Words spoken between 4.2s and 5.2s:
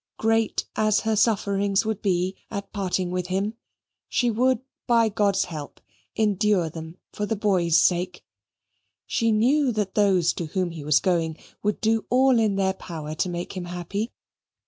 would, by